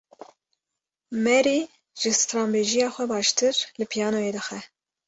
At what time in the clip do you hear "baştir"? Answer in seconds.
3.13-3.55